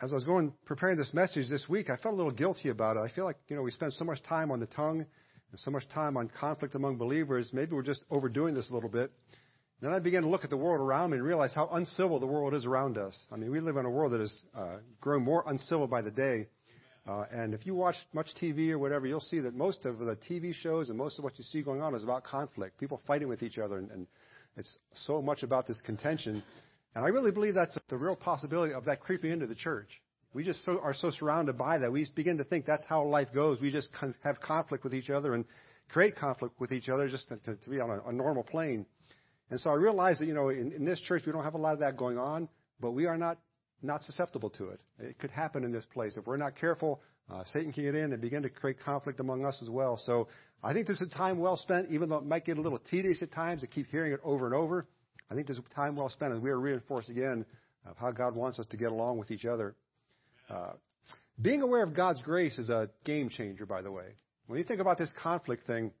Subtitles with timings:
[0.00, 2.96] as I was going preparing this message this week, I felt a little guilty about
[2.96, 3.00] it.
[3.00, 5.00] I feel like you know we spend so much time on the tongue
[5.50, 7.50] and so much time on conflict among believers.
[7.52, 9.10] Maybe we're just overdoing this a little bit.
[9.80, 12.26] Then I began to look at the world around me and realize how uncivil the
[12.26, 13.16] world is around us.
[13.30, 16.10] I mean, we live in a world that is uh, growing more uncivil by the
[16.10, 16.48] day.
[17.06, 20.16] Uh, and if you watch much TV or whatever, you'll see that most of the
[20.28, 23.28] TV shows and most of what you see going on is about conflict, people fighting
[23.28, 24.06] with each other, and, and
[24.56, 26.42] it's so much about this contention.
[26.98, 29.88] And I really believe that's the real possibility of that creeping into the church.
[30.34, 31.92] We just so, are so surrounded by that.
[31.92, 33.60] We begin to think that's how life goes.
[33.60, 33.90] We just
[34.24, 35.44] have conflict with each other and
[35.90, 38.84] create conflict with each other just to, to, to be on a, a, normal plane.
[39.48, 41.58] And so I realize that, you know, in, in this church we don't have a
[41.58, 42.48] lot of that going on,
[42.80, 43.38] but we are not
[43.80, 44.80] not susceptible to it.
[44.98, 46.16] It could happen in this place.
[46.16, 49.44] If we're not careful, uh, Satan can get in and begin to create conflict among
[49.44, 50.00] us as well.
[50.04, 50.26] So
[50.64, 53.22] I think this is time well spent, even though it might get a little tedious
[53.22, 54.88] at times to keep hearing it over and over.
[55.30, 57.44] I think this time well spent as we are reinforced again
[57.86, 59.74] of how God wants us to get along with each other.
[60.48, 60.72] Uh,
[61.40, 64.06] being aware of God's grace is a game changer, by the way.
[64.46, 65.92] When you think about this conflict thing,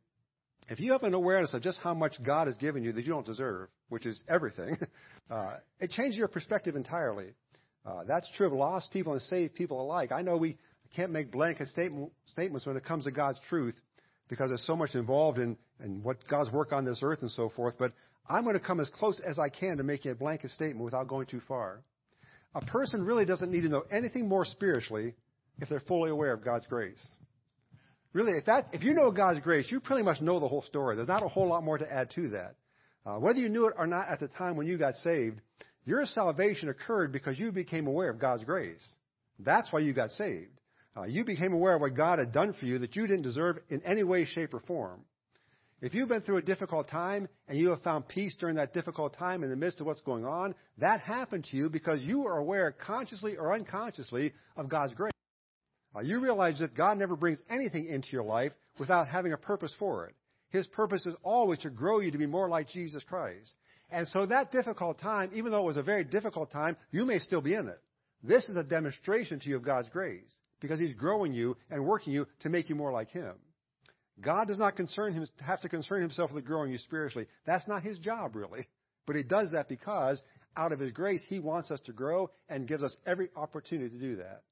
[0.68, 3.12] if you have an awareness of just how much God has given you that you
[3.12, 4.76] don't deserve, which is everything,
[5.30, 7.34] uh, it changes your perspective entirely.
[7.86, 10.12] Uh, that's true of lost people and saved people alike.
[10.12, 10.58] I know we
[10.94, 13.76] can't make blanket statement, statements when it comes to God's truth
[14.28, 17.48] because there's so much involved in, in what God's work on this earth and so
[17.48, 17.92] forth, but
[18.28, 21.08] I'm going to come as close as I can to making a blanket statement without
[21.08, 21.82] going too far.
[22.54, 25.14] A person really doesn't need to know anything more spiritually
[25.58, 27.04] if they're fully aware of God's grace.
[28.12, 30.96] Really, if, that, if you know God's grace, you pretty much know the whole story.
[30.96, 32.54] There's not a whole lot more to add to that.
[33.04, 35.40] Uh, whether you knew it or not at the time when you got saved,
[35.84, 38.86] your salvation occurred because you became aware of God's grace.
[39.38, 40.50] That's why you got saved.
[40.96, 43.58] Uh, you became aware of what God had done for you that you didn't deserve
[43.68, 45.04] in any way, shape, or form.
[45.80, 49.16] If you've been through a difficult time and you have found peace during that difficult
[49.16, 52.38] time in the midst of what's going on, that happened to you because you are
[52.38, 55.12] aware, consciously or unconsciously, of God's grace.
[55.94, 59.72] Uh, you realize that God never brings anything into your life without having a purpose
[59.78, 60.16] for it.
[60.50, 63.52] His purpose is always to grow you to be more like Jesus Christ.
[63.90, 67.18] And so that difficult time, even though it was a very difficult time, you may
[67.18, 67.80] still be in it.
[68.24, 72.12] This is a demonstration to you of God's grace because He's growing you and working
[72.12, 73.34] you to make you more like Him.
[74.20, 77.28] God does not concern him, have to concern Himself with growing you spiritually.
[77.46, 78.66] That's not His job, really.
[79.06, 80.22] But He does that because
[80.56, 83.98] out of His grace, He wants us to grow and gives us every opportunity to
[83.98, 84.42] do that.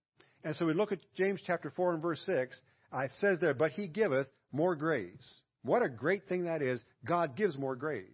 [0.44, 2.60] And so we look at James chapter 4 and verse 6.
[2.92, 5.42] Uh, it says there, but He giveth more grace.
[5.62, 6.82] What a great thing that is.
[7.04, 8.04] God gives more grace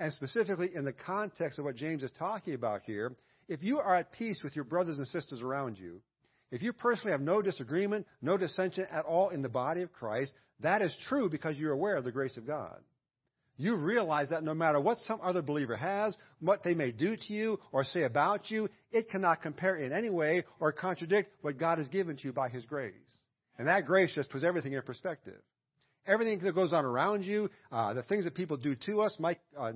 [0.00, 3.14] and specifically in the context of what James is talking about here,
[3.48, 6.00] if you are at peace with your brothers and sisters around you,
[6.50, 10.32] if you personally have no disagreement, no dissension at all in the body of Christ,
[10.60, 12.76] that is true because you're aware of the grace of God.
[13.56, 17.32] You realize that no matter what some other believer has, what they may do to
[17.32, 21.76] you or say about you, it cannot compare in any way or contradict what God
[21.76, 22.94] has given to you by His grace.
[23.58, 25.40] And that grace just puts everything in perspective.
[26.06, 29.38] Everything that goes on around you, uh, the things that people do to us, might,
[29.58, 29.72] uh,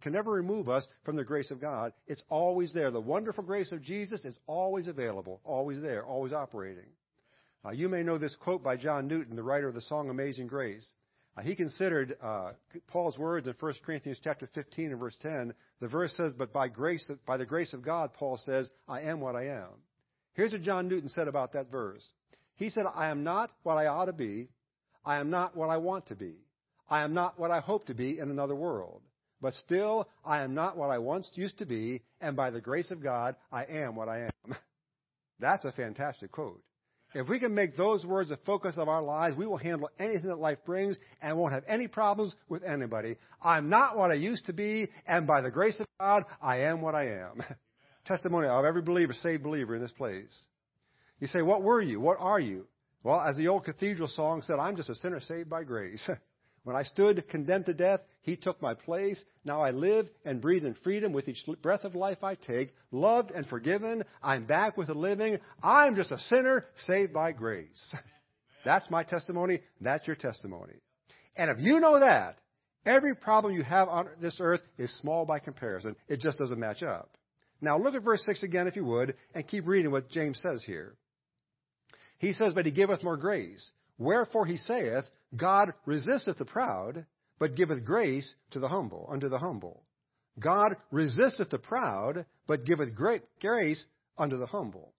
[0.00, 1.92] can never remove us from the grace of God.
[2.06, 2.90] It's always there.
[2.90, 6.88] The wonderful grace of Jesus is always available, always there, always operating.
[7.64, 10.46] Uh, you may know this quote by John Newton, the writer of the song Amazing
[10.46, 10.90] Grace.
[11.36, 12.52] Uh, he considered uh,
[12.88, 15.54] Paul's words in 1 Corinthians chapter 15 and verse 10.
[15.80, 19.20] The verse says, "But by grace, by the grace of God, Paul says, I am
[19.20, 19.68] what I am."
[20.32, 22.06] Here's what John Newton said about that verse.
[22.56, 24.48] He said, "I am not what I ought to be.
[25.04, 26.34] I am not what I want to be.
[26.88, 29.02] I am not what I hope to be in another world.
[29.40, 32.90] But still, I am not what I once used to be, and by the grace
[32.90, 34.56] of God, I am what I am.
[35.40, 36.62] That's a fantastic quote.
[37.12, 40.28] If we can make those words the focus of our lives, we will handle anything
[40.28, 43.16] that life brings and won't have any problems with anybody.
[43.42, 46.82] I'm not what I used to be, and by the grace of God, I am
[46.82, 47.42] what I am.
[48.04, 50.46] Testimony of every believer, saved believer in this place.
[51.18, 51.98] You say, what were you?
[52.00, 52.66] What are you?
[53.02, 56.08] Well, as the old cathedral song said, I'm just a sinner saved by grace.
[56.62, 59.22] when I stood condemned to death, He took my place.
[59.44, 62.74] Now I live and breathe in freedom with each breath of life I take.
[62.90, 64.04] Loved and forgiven.
[64.22, 65.38] I'm back with the living.
[65.62, 67.94] I'm just a sinner saved by grace.
[68.64, 69.60] That's my testimony.
[69.80, 70.74] That's your testimony.
[71.36, 72.38] And if you know that,
[72.84, 75.96] every problem you have on this earth is small by comparison.
[76.08, 77.16] It just doesn't match up.
[77.62, 80.62] Now look at verse 6 again, if you would, and keep reading what James says
[80.64, 80.94] here.
[82.18, 83.70] He says, But he giveth more grace.
[83.98, 85.04] Wherefore he saith,
[85.36, 87.06] God resisteth the proud,
[87.38, 89.84] but giveth grace to the humble, unto the humble.
[90.38, 93.84] God resisteth the proud, but giveth great grace
[94.18, 94.92] unto the humble.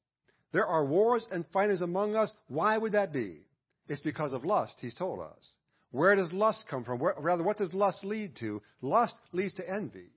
[0.54, 2.32] There are wars and fightings among us.
[2.48, 3.46] Why would that be?
[3.88, 5.52] It's because of lust, he's told us.
[5.92, 7.00] Where does lust come from?
[7.00, 8.62] Where, rather, what does lust lead to?
[8.82, 10.10] Lust leads to envy.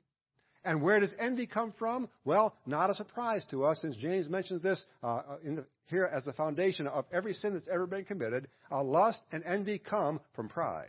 [0.64, 2.08] And where does envy come from?
[2.24, 6.32] Well, not a surprise to us, since James mentions this uh, the, here as the
[6.32, 8.48] foundation of every sin that's ever been committed.
[8.70, 10.88] Uh, lust and envy come from pride.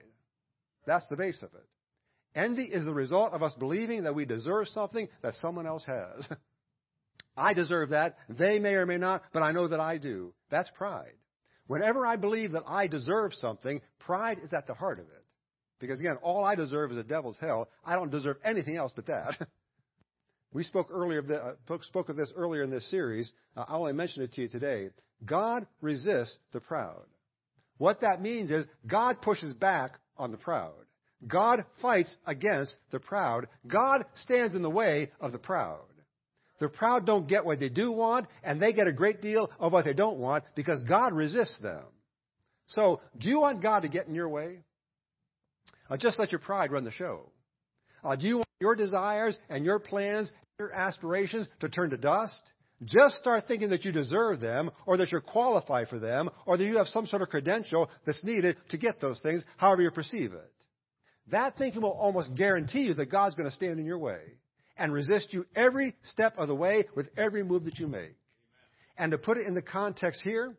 [0.86, 1.66] That's the base of it.
[2.40, 6.28] Envy is the result of us believing that we deserve something that someone else has.
[7.38, 8.18] I deserve that.
[8.30, 10.34] They may or may not, but I know that I do.
[10.50, 11.14] That's pride.
[11.68, 15.26] Whenever I believe that I deserve something, pride is at the heart of it.
[15.80, 17.70] Because again, all I deserve is a devil's hell.
[17.84, 19.36] I don't deserve anything else but that.
[20.56, 23.30] we spoke earlier of the, uh, spoke of this earlier in this series.
[23.58, 24.88] Uh, I'll only mention it to you today.
[25.26, 27.04] God resists the proud.
[27.78, 30.72] What that means is God pushes back on the proud.
[31.28, 33.48] God fights against the proud.
[33.68, 35.82] God stands in the way of the proud.
[36.62, 39.74] The proud don't get what they do want, and they get a great deal of
[39.74, 41.84] what they don't want because God resists them.
[42.68, 44.60] So, do you want God to get in your way?
[45.90, 47.30] Uh, just let your pride run the show.
[48.06, 52.42] Uh, do you want your desires and your plans, your aspirations to turn to dust?
[52.84, 56.64] Just start thinking that you deserve them, or that you're qualified for them, or that
[56.64, 60.32] you have some sort of credential that's needed to get those things, however you perceive
[60.34, 60.52] it.
[61.32, 64.20] That thinking will almost guarantee you that God's going to stand in your way
[64.78, 68.16] and resist you every step of the way with every move that you make.
[68.98, 70.56] And to put it in the context here,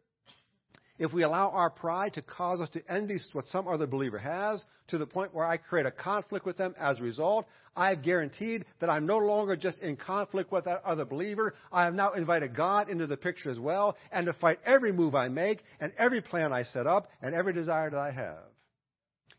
[0.98, 4.64] if we allow our pride to cause us to envy what some other believer has
[4.88, 8.02] to the point where I create a conflict with them as a result, I have
[8.02, 11.54] guaranteed that I'm no longer just in conflict with that other believer.
[11.72, 15.14] I have now invited God into the picture as well and to fight every move
[15.14, 18.44] I make and every plan I set up and every desire that I have.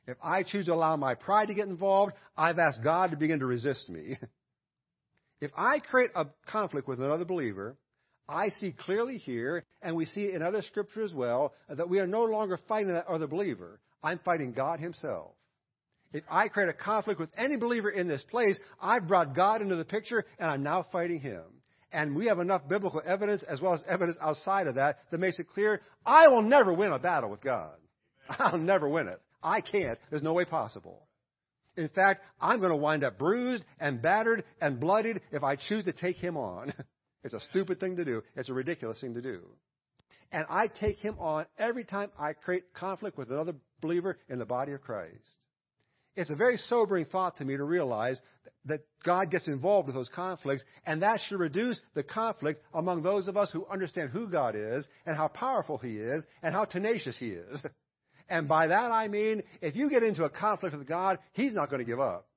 [0.07, 3.39] If I choose to allow my pride to get involved, I've asked God to begin
[3.39, 4.17] to resist me.
[5.39, 7.77] If I create a conflict with another believer,
[8.29, 12.07] I see clearly here, and we see in other scripture as well, that we are
[12.07, 13.79] no longer fighting that other believer.
[14.03, 15.31] I'm fighting God Himself.
[16.13, 19.75] If I create a conflict with any believer in this place, I've brought God into
[19.75, 21.43] the picture, and I'm now fighting Him.
[21.91, 25.39] And we have enough biblical evidence, as well as evidence outside of that, that makes
[25.39, 27.75] it clear I will never win a battle with God.
[28.29, 29.21] I'll never win it.
[29.41, 29.97] I can't.
[30.09, 31.07] There's no way possible.
[31.77, 35.85] In fact, I'm going to wind up bruised and battered and bloodied if I choose
[35.85, 36.73] to take him on.
[37.23, 38.23] it's a stupid thing to do.
[38.35, 39.41] It's a ridiculous thing to do.
[40.31, 44.45] And I take him on every time I create conflict with another believer in the
[44.45, 45.15] body of Christ.
[46.15, 48.21] It's a very sobering thought to me to realize
[48.65, 53.27] that God gets involved with those conflicts, and that should reduce the conflict among those
[53.27, 57.17] of us who understand who God is and how powerful He is and how tenacious
[57.17, 57.63] He is.
[58.29, 61.69] And by that I mean, if you get into a conflict with God, He's not
[61.69, 62.27] going to give up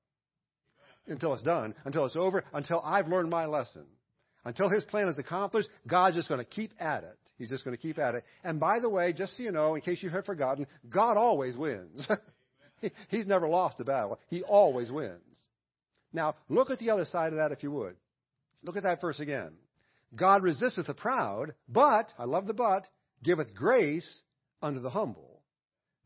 [1.05, 3.83] until it's done, until it's over, until I've learned my lesson.
[4.43, 7.17] Until His plan is accomplished, God's just going to keep at it.
[7.37, 8.23] He's just going to keep at it.
[8.43, 11.55] And by the way, just so you know, in case you have forgotten, God always
[11.55, 12.07] wins.
[13.09, 14.19] He's never lost a battle.
[14.29, 15.19] He always wins.
[16.13, 17.95] Now, look at the other side of that if you would.
[18.63, 19.51] Look at that verse again.
[20.15, 22.85] God resisteth the proud, but, I love the but,
[23.23, 24.21] giveth grace
[24.61, 25.41] unto the humble.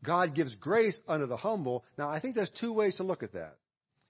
[0.04, 1.84] God gives grace unto the humble.
[1.98, 3.56] Now, I think there's two ways to look at that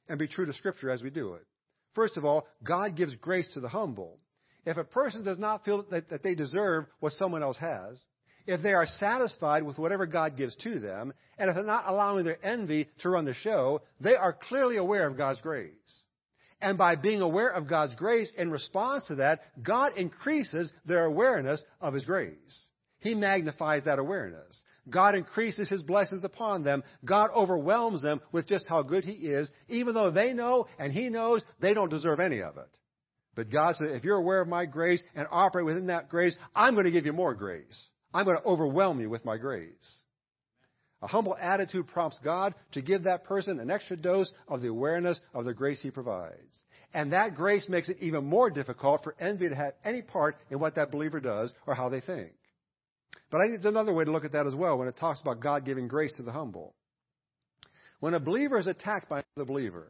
[0.08, 1.46] and be true to Scripture as we do it.
[1.96, 4.18] First of all, God gives grace to the humble.
[4.66, 8.00] If a person does not feel that, that they deserve what someone else has,
[8.46, 12.24] if they are satisfied with whatever God gives to them, and if they're not allowing
[12.24, 15.72] their envy to run the show, they are clearly aware of God's grace.
[16.60, 21.64] And by being aware of God's grace in response to that, God increases their awareness
[21.80, 22.68] of His grace.
[23.00, 24.62] He magnifies that awareness.
[24.88, 26.82] God increases his blessings upon them.
[27.04, 31.08] God overwhelms them with just how good he is, even though they know and he
[31.08, 32.78] knows they don't deserve any of it.
[33.34, 36.74] But God said, if you're aware of my grace and operate within that grace, I'm
[36.74, 37.88] going to give you more grace.
[38.14, 40.00] I'm going to overwhelm you with my grace.
[41.02, 45.20] A humble attitude prompts God to give that person an extra dose of the awareness
[45.34, 46.64] of the grace he provides.
[46.94, 50.58] And that grace makes it even more difficult for envy to have any part in
[50.58, 52.32] what that believer does or how they think.
[53.30, 55.20] But I think there's another way to look at that as well when it talks
[55.20, 56.74] about God giving grace to the humble.
[57.98, 59.88] When a believer is attacked by another believer,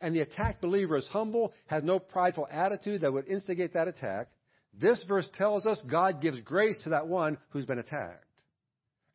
[0.00, 4.28] and the attacked believer is humble, has no prideful attitude that would instigate that attack,
[4.78, 8.24] this verse tells us God gives grace to that one who's been attacked.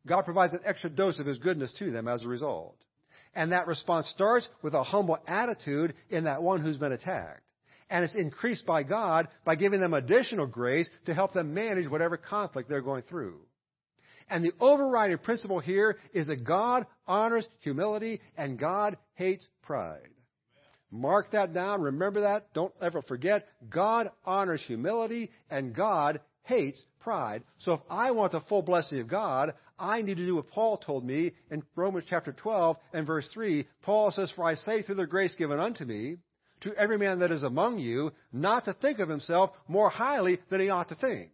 [0.06, 2.76] God provides an extra dose of His goodness to them as a result.
[3.34, 7.42] And that response starts with a humble attitude in that one who's been attacked
[7.90, 12.16] and it's increased by God by giving them additional grace to help them manage whatever
[12.16, 13.40] conflict they're going through.
[14.28, 20.08] And the overriding principle here is that God honors humility and God hates pride.
[20.90, 21.82] Mark that down.
[21.82, 22.52] Remember that.
[22.54, 23.46] Don't ever forget.
[23.68, 27.42] God honors humility and God hates pride.
[27.58, 30.78] So if I want the full blessing of God, I need to do what Paul
[30.78, 33.66] told me in Romans chapter 12 and verse 3.
[33.82, 36.16] Paul says, For I say through the grace given unto me,
[36.66, 40.60] to every man that is among you not to think of himself more highly than
[40.60, 41.30] he ought to think,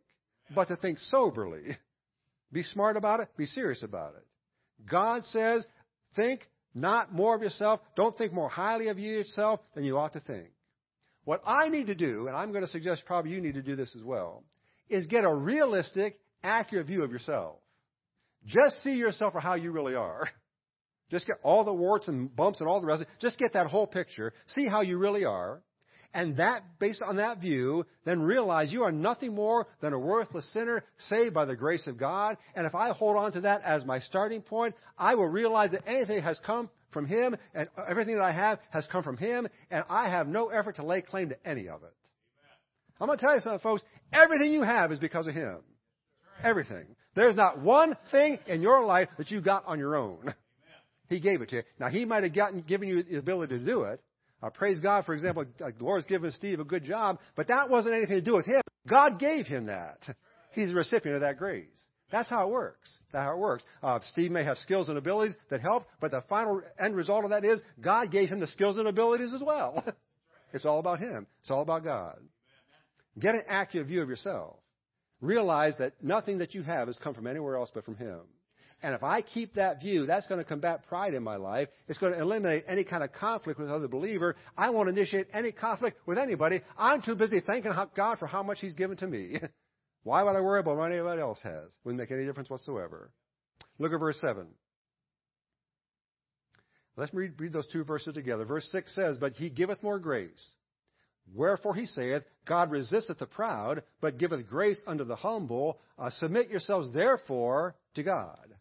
[0.54, 1.76] but to think soberly.
[2.52, 4.26] Be smart about it, be serious about it.
[4.90, 5.64] God says,
[6.14, 10.20] think not more of yourself, don't think more highly of yourself than you ought to
[10.20, 10.48] think.
[11.24, 13.76] What I need to do, and I'm going to suggest probably you need to do
[13.76, 14.42] this as well,
[14.88, 17.56] is get a realistic, accurate view of yourself.
[18.44, 20.28] Just see yourself for how you really are.
[21.12, 23.04] Just get all the warts and bumps and all the rest.
[23.20, 24.32] Just get that whole picture.
[24.46, 25.60] See how you really are.
[26.14, 30.50] And that, based on that view, then realize you are nothing more than a worthless
[30.54, 32.38] sinner saved by the grace of God.
[32.54, 35.86] And if I hold on to that as my starting point, I will realize that
[35.86, 39.84] anything has come from Him and everything that I have has come from Him and
[39.90, 41.92] I have no effort to lay claim to any of it.
[43.00, 43.82] I'm going to tell you something, folks.
[44.14, 45.58] Everything you have is because of Him.
[46.42, 46.86] Everything.
[47.14, 50.34] There's not one thing in your life that you got on your own.
[51.12, 51.62] He gave it to you.
[51.78, 54.02] Now, He might have gotten, given you the ability to do it.
[54.42, 57.70] Uh, praise God, for example, like the Lord's given Steve a good job, but that
[57.70, 58.60] wasn't anything to do with him.
[58.88, 59.98] God gave him that.
[60.52, 61.68] He's the recipient of that grace.
[62.10, 62.98] That's how it works.
[63.12, 63.62] That's how it works.
[63.82, 67.30] Uh, Steve may have skills and abilities that help, but the final end result of
[67.30, 69.84] that is God gave him the skills and abilities as well.
[70.52, 71.26] it's all about him.
[71.40, 72.18] It's all about God.
[73.18, 74.56] Get an accurate view of yourself.
[75.20, 78.20] Realize that nothing that you have has come from anywhere else but from him.
[78.82, 81.68] And if I keep that view, that's going to combat pride in my life.
[81.86, 84.34] It's going to eliminate any kind of conflict with other believer.
[84.56, 86.60] I won't initiate any conflict with anybody.
[86.76, 89.36] I'm too busy thanking God for how much He's given to me.
[90.02, 91.70] Why would I worry about what anybody else has?
[91.84, 93.12] Wouldn't make any difference whatsoever.
[93.78, 94.46] Look at verse 7.
[96.96, 98.44] Let's read, read those two verses together.
[98.44, 100.54] Verse 6 says, But he giveth more grace.
[101.32, 105.78] Wherefore he saith, God resisteth the proud, but giveth grace unto the humble.
[105.96, 108.56] Uh, submit yourselves therefore to God.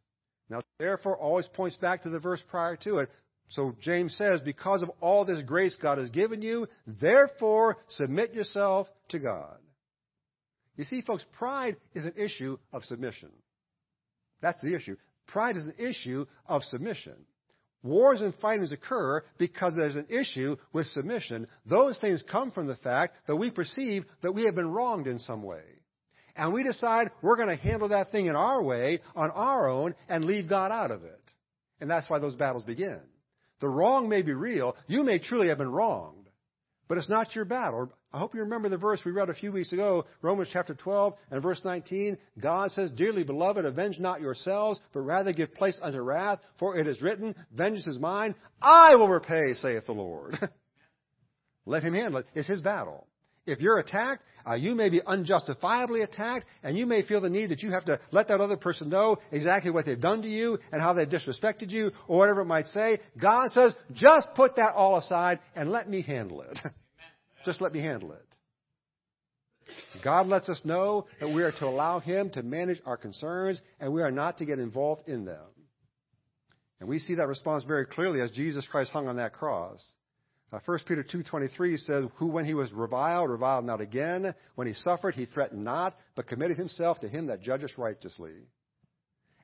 [0.51, 3.09] Now, therefore always points back to the verse prior to it.
[3.47, 6.67] So James says, because of all this grace God has given you,
[7.01, 9.57] therefore submit yourself to God.
[10.75, 13.29] You see, folks, pride is an issue of submission.
[14.41, 14.97] That's the issue.
[15.27, 17.15] Pride is an issue of submission.
[17.81, 21.47] Wars and fightings occur because there's an issue with submission.
[21.65, 25.19] Those things come from the fact that we perceive that we have been wronged in
[25.19, 25.63] some way
[26.35, 29.95] and we decide we're going to handle that thing in our way, on our own,
[30.09, 31.21] and leave God out of it.
[31.79, 32.99] And that's why those battles begin.
[33.59, 34.75] The wrong may be real.
[34.87, 36.29] You may truly have been wronged,
[36.87, 37.91] but it's not your battle.
[38.13, 41.13] I hope you remember the verse we read a few weeks ago, Romans chapter 12
[41.29, 42.17] and verse 19.
[42.41, 46.87] God says, Dearly beloved, avenge not yourselves, but rather give place unto wrath, for it
[46.87, 50.37] is written, Vengeance is mine, I will repay, saith the Lord.
[51.65, 52.25] Let him handle it.
[52.33, 53.07] It's his battle.
[53.45, 57.49] If you're attacked, uh, you may be unjustifiably attacked, and you may feel the need
[57.49, 60.59] that you have to let that other person know exactly what they've done to you
[60.71, 62.99] and how they've disrespected you or whatever it might say.
[63.19, 66.59] God says, just put that all aside and let me handle it.
[67.45, 68.25] just let me handle it.
[70.03, 73.91] God lets us know that we are to allow Him to manage our concerns and
[73.93, 75.45] we are not to get involved in them.
[76.79, 79.85] And we see that response very clearly as Jesus Christ hung on that cross.
[80.51, 84.33] Uh, 1 Peter 2.23 says, Who when he was reviled, reviled not again.
[84.55, 88.33] When he suffered, he threatened not, but committed himself to him that judgeth righteously.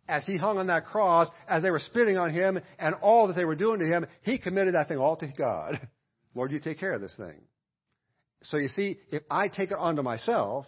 [0.10, 3.36] As he hung on that cross, as they were spitting on him and all that
[3.36, 5.80] they were doing to him, he committed that thing all to God.
[6.36, 7.42] Lord, you take care of this thing.
[8.44, 10.66] So you see, if I take it onto myself,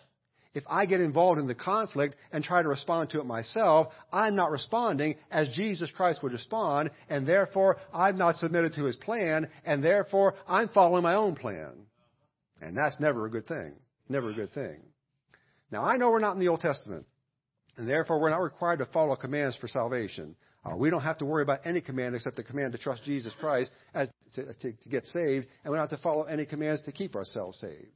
[0.53, 4.35] if I get involved in the conflict and try to respond to it myself, I'm
[4.35, 9.47] not responding as Jesus Christ would respond, and therefore I've not submitted to his plan,
[9.63, 11.85] and therefore I'm following my own plan.
[12.61, 13.75] And that's never a good thing.
[14.09, 14.81] Never a good thing.
[15.71, 17.05] Now I know we're not in the Old Testament,
[17.77, 20.35] and therefore we're not required to follow commands for salvation.
[20.65, 23.33] Uh, we don't have to worry about any command except the command to trust Jesus
[23.39, 26.81] Christ as, to, to, to get saved, and we don't have to follow any commands
[26.81, 27.91] to keep ourselves saved.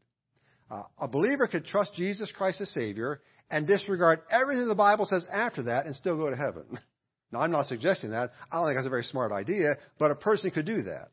[0.74, 5.24] Uh, a believer could trust Jesus Christ as Savior and disregard everything the Bible says
[5.32, 6.66] after that and still go to heaven.
[7.32, 8.32] Now, I'm not suggesting that.
[8.52, 11.10] I don't think that's a very smart idea, but a person could do that.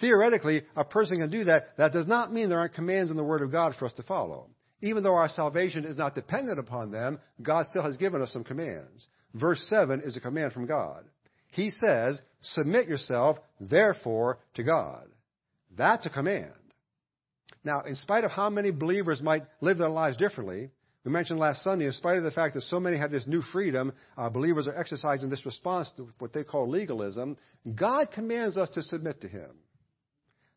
[0.00, 1.76] Theoretically, a person can do that.
[1.76, 4.02] That does not mean there aren't commands in the Word of God for us to
[4.02, 4.48] follow.
[4.80, 8.44] Even though our salvation is not dependent upon them, God still has given us some
[8.44, 9.08] commands.
[9.34, 11.04] Verse 7 is a command from God.
[11.48, 15.04] He says, Submit yourself, therefore, to God.
[15.76, 16.54] That's a command.
[17.66, 20.70] Now, in spite of how many believers might live their lives differently,
[21.04, 23.42] we mentioned last Sunday, in spite of the fact that so many have this new
[23.42, 27.36] freedom, uh, believers are exercising this response to what they call legalism,
[27.74, 29.50] God commands us to submit to Him.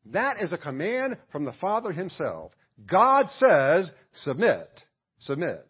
[0.06, 2.52] That is a command from the Father Himself.
[2.86, 4.70] God says, submit,
[5.18, 5.66] submit.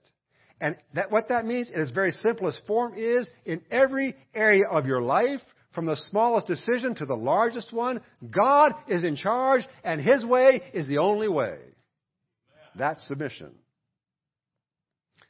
[0.60, 4.86] And that, what that means in its very simplest form is, in every area of
[4.86, 5.40] your life,
[5.74, 10.62] From the smallest decision to the largest one, God is in charge and His way
[10.74, 11.58] is the only way.
[12.76, 13.52] That's submission.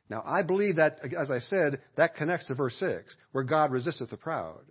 [0.10, 4.10] Now, I believe that, as I said, that connects to verse 6, where God resisteth
[4.10, 4.62] the proud.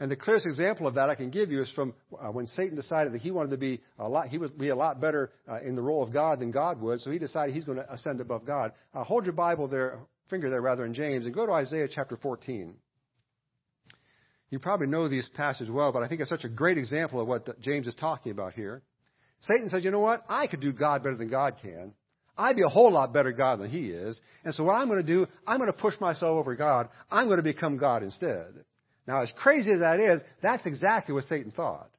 [0.00, 2.76] And the clearest example of that I can give you is from uh, when Satan
[2.76, 5.60] decided that he wanted to be a lot, he would be a lot better uh,
[5.60, 8.20] in the role of God than God would, so he decided he's going to ascend
[8.20, 8.72] above God.
[8.94, 9.98] Uh, hold your Bible there,
[10.30, 12.74] finger there rather in James, and go to Isaiah chapter 14.
[14.50, 17.28] You probably know these passages well, but I think it's such a great example of
[17.28, 18.82] what James is talking about here.
[19.40, 20.24] Satan says, you know what?
[20.28, 21.92] I could do God better than God can.
[22.36, 24.18] I'd be a whole lot better God than he is.
[24.44, 26.88] And so what I'm going to do, I'm going to push myself over God.
[27.10, 28.64] I'm going to become God instead.
[29.06, 31.90] Now, as crazy as that is, that's exactly what Satan thought.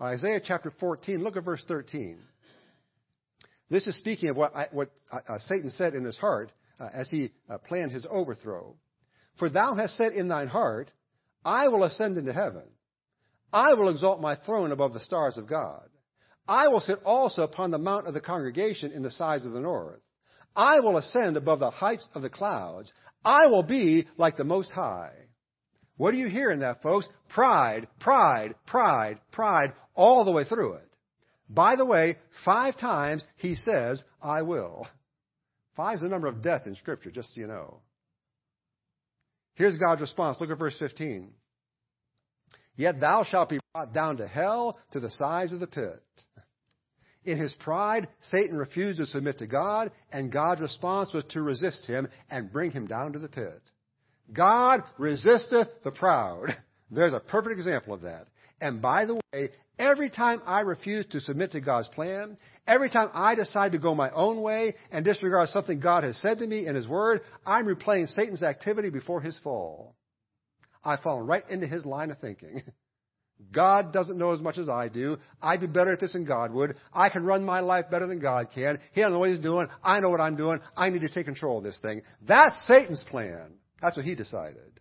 [0.00, 2.18] Isaiah chapter 14, look at verse 13.
[3.70, 7.10] This is speaking of what, I, what uh, Satan said in his heart uh, as
[7.10, 8.76] he uh, planned his overthrow.
[9.38, 10.92] For thou hast said in thine heart,
[11.44, 12.64] I will ascend into heaven.
[13.52, 15.88] I will exalt my throne above the stars of God.
[16.46, 19.60] I will sit also upon the mount of the congregation in the sides of the
[19.60, 20.00] north.
[20.56, 22.92] I will ascend above the heights of the clouds.
[23.24, 25.12] I will be like the Most High.
[25.96, 27.08] What do you hear in that, folks?
[27.28, 30.88] Pride, pride, pride, pride, all the way through it.
[31.50, 34.86] By the way, five times he says, I will.
[35.76, 37.80] Five is the number of death in Scripture, just so you know.
[39.58, 40.38] Here's God's response.
[40.40, 41.30] Look at verse 15.
[42.76, 46.00] Yet thou shalt be brought down to hell to the sides of the pit.
[47.24, 51.86] In his pride, Satan refused to submit to God, and God's response was to resist
[51.86, 53.60] him and bring him down to the pit.
[54.32, 56.54] God resisteth the proud.
[56.92, 58.28] There's a perfect example of that.
[58.60, 62.36] And by the way, every time I refuse to submit to God's plan,
[62.66, 66.38] every time I decide to go my own way and disregard something God has said
[66.38, 69.94] to me in His Word, I'm replaying Satan's activity before his fall.
[70.84, 72.62] I've fallen right into his line of thinking.
[73.52, 75.18] God doesn't know as much as I do.
[75.40, 76.74] I'd be better at this than God would.
[76.92, 78.80] I can run my life better than God can.
[78.92, 79.68] He doesn't know what he's doing.
[79.82, 80.60] I know what I'm doing.
[80.76, 82.02] I need to take control of this thing.
[82.26, 83.54] That's Satan's plan.
[83.80, 84.77] That's what he decided.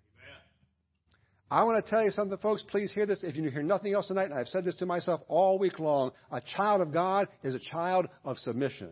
[1.49, 2.63] I want to tell you something, folks.
[2.69, 3.23] Please hear this.
[3.23, 6.12] If you hear nothing else tonight, and I've said this to myself all week long,
[6.29, 8.91] a child of God is a child of submission.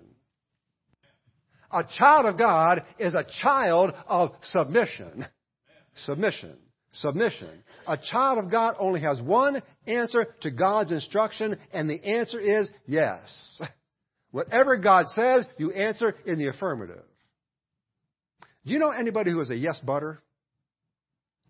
[1.71, 5.25] A child of God is a child of submission.
[6.05, 6.55] Submission.
[6.93, 7.63] Submission.
[7.85, 12.69] A child of God only has one answer to God's instruction, and the answer is
[12.85, 13.61] yes.
[14.31, 17.03] Whatever God says, you answer in the affirmative.
[18.65, 20.21] Do you know anybody who is a yes butter?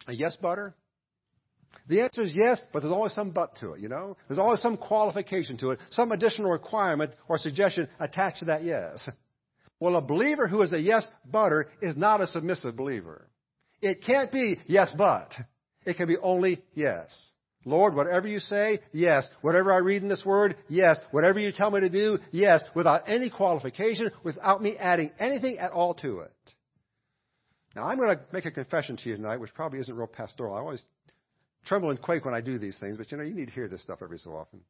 [0.08, 0.76] A yes butter?
[1.88, 4.18] The answer is yes, but there's always some but to it, you know?
[4.28, 9.08] There's always some qualification to it, some additional requirement or suggestion attached to that yes.
[9.80, 13.28] Well, a believer who is a yes butter is not a submissive believer.
[13.82, 15.34] It can't be yes but.
[15.86, 17.14] It can be only yes.
[17.66, 19.28] Lord, whatever you say, yes.
[19.42, 21.00] Whatever I read in this word, yes.
[21.12, 22.64] Whatever you tell me to do, yes.
[22.76, 26.32] Without any qualification, without me adding anything at all to it.
[27.76, 30.56] Now, I'm going to make a confession to you tonight, which probably isn't real pastoral.
[30.56, 30.84] I always
[31.66, 33.68] tremble and quake when I do these things, but you know, you need to hear
[33.68, 34.62] this stuff every so often.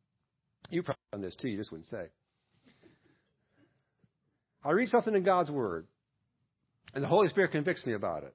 [0.69, 2.05] You've probably done this too, you just wouldn't say.
[4.63, 5.85] I read something in God's Word,
[6.93, 8.33] and the Holy Spirit convicts me about it.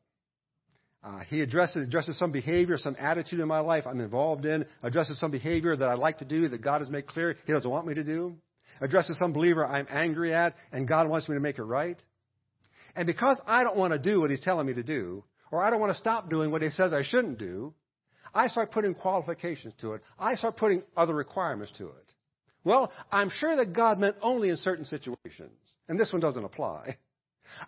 [1.02, 5.18] Uh, he addresses, addresses some behavior, some attitude in my life I'm involved in, addresses
[5.18, 7.86] some behavior that I like to do that God has made clear He doesn't want
[7.86, 8.36] me to do,
[8.82, 12.00] addresses some believer I'm angry at and God wants me to make it right.
[12.94, 15.70] And because I don't want to do what He's telling me to do, or I
[15.70, 17.72] don't want to stop doing what He says I shouldn't do,
[18.34, 20.02] I start putting qualifications to it.
[20.18, 22.12] I start putting other requirements to it.
[22.64, 25.56] Well, I'm sure that God meant only in certain situations,
[25.88, 26.98] and this one doesn't apply.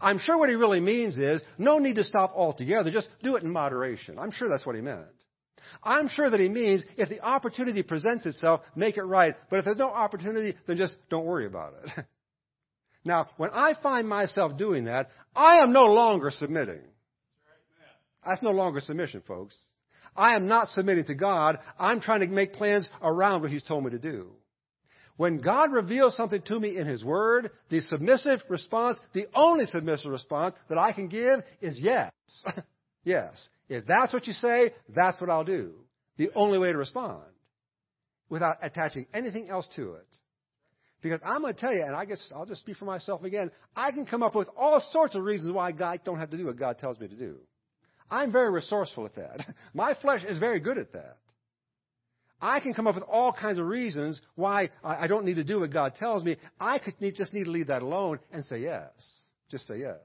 [0.00, 3.42] I'm sure what he really means is no need to stop altogether, just do it
[3.42, 4.18] in moderation.
[4.18, 5.06] I'm sure that's what he meant.
[5.82, 9.34] I'm sure that he means if the opportunity presents itself, make it right.
[9.48, 12.04] But if there's no opportunity, then just don't worry about it.
[13.04, 16.80] now, when I find myself doing that, I am no longer submitting.
[18.26, 19.56] That's no longer submission, folks.
[20.16, 21.58] I am not submitting to God.
[21.78, 24.32] I'm trying to make plans around what He's told me to do.
[25.16, 30.10] When God reveals something to me in His Word, the submissive response, the only submissive
[30.10, 32.10] response that I can give is yes.
[33.04, 33.48] yes.
[33.68, 35.74] If that's what you say, that's what I'll do.
[36.16, 37.22] The only way to respond.
[38.28, 40.06] Without attaching anything else to it.
[41.02, 43.50] Because I'm going to tell you, and I guess I'll just speak for myself again,
[43.74, 46.46] I can come up with all sorts of reasons why God don't have to do
[46.46, 47.38] what God tells me to do.
[48.12, 49.46] I'm very resourceful at that.
[49.74, 51.16] My flesh is very good at that.
[52.42, 55.60] I can come up with all kinds of reasons why I don't need to do
[55.60, 56.36] what God tells me.
[56.60, 58.90] I could need, just need to leave that alone and say yes.
[59.48, 59.96] Just say yes.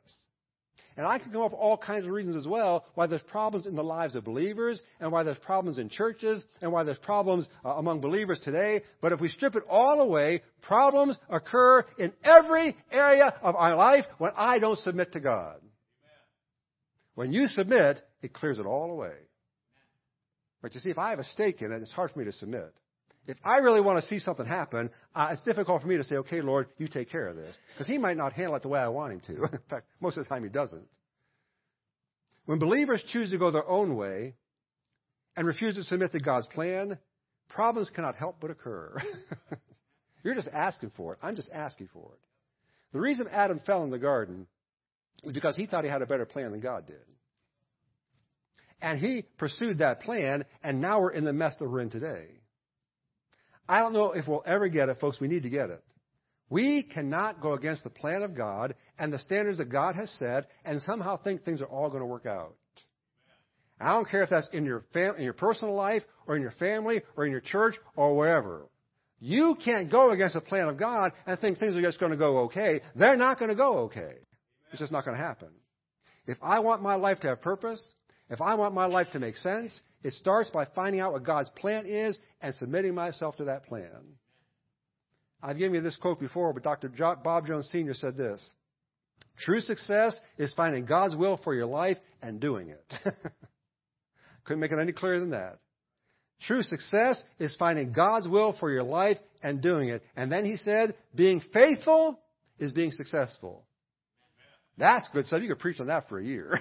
[0.96, 3.66] And I can come up with all kinds of reasons as well why there's problems
[3.66, 7.50] in the lives of believers and why there's problems in churches and why there's problems
[7.66, 8.82] uh, among believers today.
[9.02, 14.06] But if we strip it all away, problems occur in every area of our life
[14.18, 15.60] when I don't submit to God.
[17.18, 19.16] When you submit, it clears it all away.
[20.62, 22.32] But you see, if I have a stake in it, it's hard for me to
[22.32, 22.72] submit.
[23.26, 26.18] If I really want to see something happen, uh, it's difficult for me to say,
[26.18, 27.58] okay, Lord, you take care of this.
[27.74, 29.44] Because he might not handle it the way I want him to.
[29.52, 30.88] in fact, most of the time he doesn't.
[32.46, 34.36] When believers choose to go their own way
[35.36, 37.00] and refuse to submit to God's plan,
[37.50, 38.96] problems cannot help but occur.
[40.24, 41.20] You're just asking for it.
[41.24, 42.20] I'm just asking for it.
[42.94, 44.46] The reason Adam fell in the garden
[45.32, 46.98] because he thought he had a better plan than God did.
[48.82, 52.28] And he pursued that plan, and now we're in the mess that we're in today.
[53.68, 55.20] I don't know if we'll ever get it, folks.
[55.20, 55.84] We need to get it.
[56.50, 60.46] We cannot go against the plan of God and the standards that God has set
[60.64, 62.56] and somehow think things are all going to work out.
[63.80, 66.52] I don't care if that's in your fam- in your personal life or in your
[66.52, 68.68] family or in your church or wherever.
[69.20, 72.18] You can't go against the plan of God and think things are just going to
[72.18, 72.82] go okay.
[72.96, 74.16] They're not going to go okay.
[74.72, 75.50] It's just not going to happen.
[76.26, 77.82] If I want my life to have purpose,
[78.30, 81.50] if I want my life to make sense, it starts by finding out what God's
[81.50, 84.18] plan is and submitting myself to that plan.
[85.42, 86.90] I've given you this quote before, but Dr.
[87.24, 87.94] Bob Jones Sr.
[87.94, 88.54] said this
[89.38, 92.94] True success is finding God's will for your life and doing it.
[94.46, 95.60] Couldn't make it any clearer than that.
[96.42, 100.04] True success is finding God's will for your life and doing it.
[100.16, 102.20] And then he said, being faithful
[102.60, 103.67] is being successful.
[104.78, 105.42] That's good stuff.
[105.42, 106.60] You could preach on that for a year.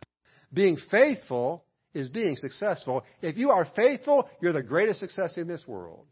[0.52, 3.04] Being faithful is being successful.
[3.20, 6.06] If you are faithful, you're the greatest success in this world.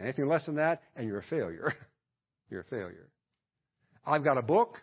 [0.00, 1.72] Anything less than that, and you're a failure.
[2.50, 3.08] you're a failure.
[4.04, 4.78] I've got a book.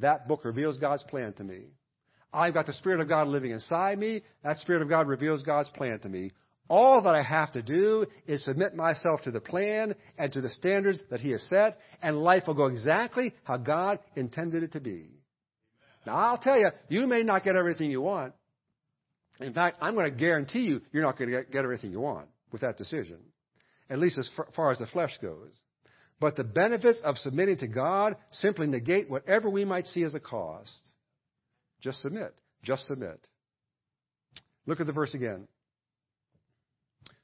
[0.00, 1.66] That book reveals God's plan to me.
[2.32, 4.22] I've got the Spirit of God living inside me.
[4.42, 6.32] That Spirit of God reveals God's plan to me.
[6.68, 10.50] All that I have to do is submit myself to the plan and to the
[10.50, 14.80] standards that He has set, and life will go exactly how God intended it to
[14.80, 15.08] be.
[16.06, 18.34] Now, I'll tell you, you may not get everything you want.
[19.40, 22.28] In fact, I'm going to guarantee you, you're not going to get everything you want
[22.52, 23.18] with that decision,
[23.88, 25.52] at least as far as the flesh goes.
[26.20, 30.20] But the benefits of submitting to God simply negate whatever we might see as a
[30.20, 30.72] cost.
[31.80, 32.34] Just submit.
[32.62, 33.24] Just submit.
[34.66, 35.46] Look at the verse again.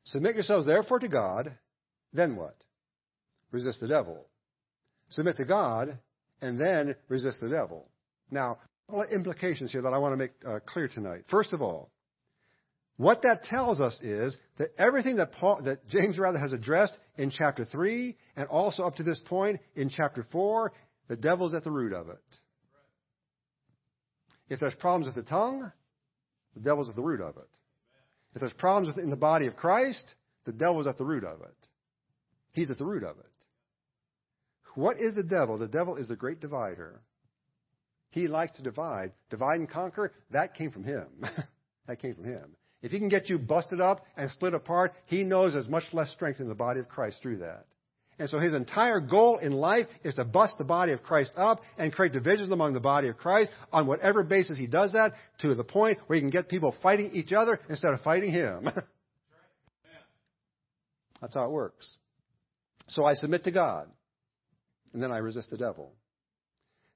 [0.04, 1.52] Submit yourselves therefore to God,
[2.12, 2.56] then what?
[3.50, 4.26] Resist the devil.
[5.10, 5.98] Submit to God,
[6.40, 7.88] and then resist the devil.
[8.30, 8.58] Now,
[9.10, 11.24] implications here that I want to make uh, clear tonight.
[11.30, 11.90] First of all,
[12.96, 17.30] what that tells us is that everything that Paul, that James rather has addressed in
[17.30, 20.72] chapter 3 and also up to this point in chapter 4,
[21.08, 22.18] the devil's at the root of it.
[24.48, 25.72] If there's problems with the tongue,
[26.54, 27.48] the devil's at the root of it.
[28.34, 31.68] If there's problems in the body of Christ, the devil's at the root of it.
[32.52, 33.26] He's at the root of it.
[34.74, 35.58] What is the devil?
[35.58, 37.00] The devil is the great divider.
[38.10, 39.12] He likes to divide.
[39.30, 41.06] Divide and conquer, that came from him.
[41.86, 42.56] that came from him.
[42.82, 46.10] If he can get you busted up and split apart, he knows there's much less
[46.10, 47.66] strength in the body of Christ through that.
[48.18, 51.60] And so his entire goal in life is to bust the body of Christ up
[51.78, 55.54] and create divisions among the body of Christ on whatever basis he does that to
[55.54, 58.64] the point where he can get people fighting each other instead of fighting him.
[61.20, 61.96] That's how it works.
[62.88, 63.88] So I submit to God,
[64.92, 65.92] and then I resist the devil.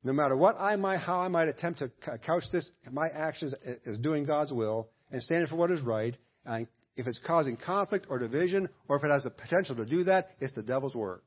[0.04, 3.54] No matter what I might, how I might attempt to couch this, my actions
[3.87, 8.06] as doing God's will and standing for what is right, and if it's causing conflict
[8.11, 11.22] or division, or if it has the potential to do that, it's the devil's work.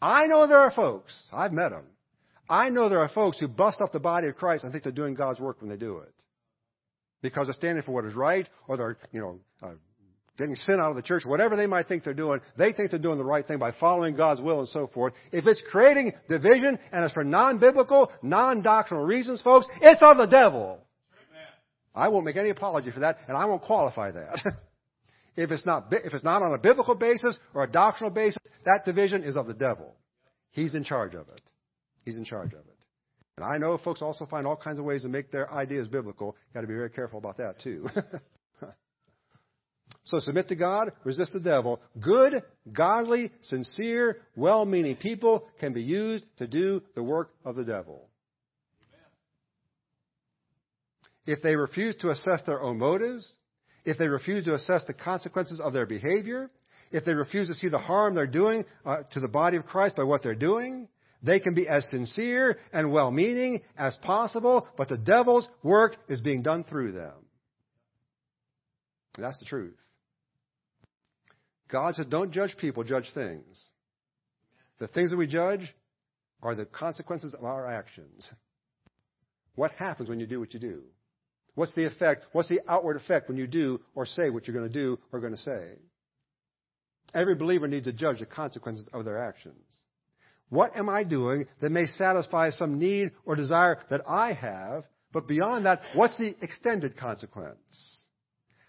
[0.00, 1.84] I know there are folks, I've met them.
[2.48, 4.92] I know there are folks who bust up the body of Christ and think they're
[4.92, 6.12] doing God's work when they do it.
[7.22, 9.72] Because they're standing for what is right, or they're, you know, uh,
[10.36, 13.00] getting sin out of the church, whatever they might think they're doing, they think they're
[13.00, 15.14] doing the right thing by following God's will and so forth.
[15.32, 20.83] If it's creating division and it's for non-biblical, non-doctrinal reasons, folks, it's of the devil.
[21.94, 24.40] I won't make any apology for that, and I won't qualify that.
[25.36, 28.84] if it's not, if it's not on a biblical basis or a doctrinal basis, that
[28.84, 29.94] division is of the devil.
[30.50, 31.40] He's in charge of it.
[32.04, 32.78] He's in charge of it.
[33.36, 36.36] And I know folks also find all kinds of ways to make their ideas biblical.
[36.52, 37.88] Got to be very careful about that too.
[40.04, 41.80] So submit to God, resist the devil.
[41.98, 47.64] Good, godly, sincere, well meaning people can be used to do the work of the
[47.64, 48.08] devil.
[51.26, 53.30] If they refuse to assess their own motives,
[53.84, 56.50] if they refuse to assess the consequences of their behavior,
[56.90, 59.96] if they refuse to see the harm they're doing uh, to the body of Christ
[59.96, 60.88] by what they're doing,
[61.24, 66.20] They can be as sincere and well meaning as possible, but the devil's work is
[66.20, 67.14] being done through them.
[69.16, 69.76] That's the truth.
[71.72, 73.64] God said, don't judge people, judge things.
[74.80, 75.74] The things that we judge
[76.42, 78.30] are the consequences of our actions.
[79.54, 80.82] What happens when you do what you do?
[81.54, 82.24] What's the effect?
[82.32, 85.20] What's the outward effect when you do or say what you're going to do or
[85.20, 85.72] going to say?
[87.14, 89.62] Every believer needs to judge the consequences of their actions.
[90.48, 94.84] What am I doing that may satisfy some need or desire that I have?
[95.12, 98.03] But beyond that, what's the extended consequence?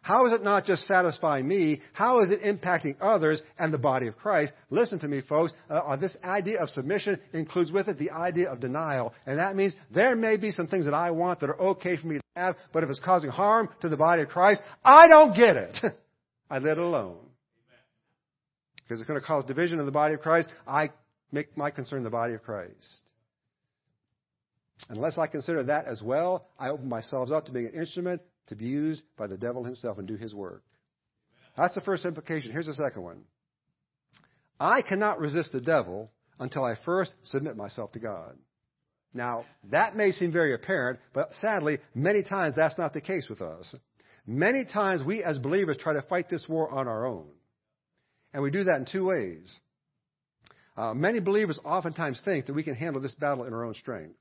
[0.06, 1.82] How is it not just satisfying me?
[1.94, 4.54] How is it impacting others and the body of Christ?
[4.70, 5.52] Listen to me, folks.
[5.68, 9.16] Uh, uh, this idea of submission includes with it the idea of denial.
[9.26, 12.06] And that means there may be some things that I want that are okay for
[12.06, 15.36] me to have, but if it's causing harm to the body of Christ, I don't
[15.36, 15.76] get it.
[16.52, 17.26] I let it alone.
[18.84, 20.92] Because it's going to cause division in the body of Christ, I
[21.32, 23.02] make my concern the body of Christ.
[24.88, 28.56] Unless I consider that as well, I open myself up to being an instrument to
[28.56, 30.64] be used by the devil himself and do his work.
[31.58, 32.52] That's the first implication.
[32.52, 33.24] Here's the second one.
[34.60, 38.38] I cannot resist the devil until I first submit myself to God.
[39.14, 43.42] Now, that may seem very apparent, but sadly, many times that's not the case with
[43.42, 43.74] us.
[44.28, 47.28] Many times we as believers try to fight this war on our own.
[48.34, 49.60] And we do that in two ways.
[50.76, 54.16] Uh, many believers oftentimes think that we can handle this battle in our own strength.